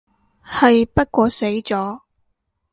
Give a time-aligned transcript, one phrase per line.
[0.43, 2.01] 係，不過死咗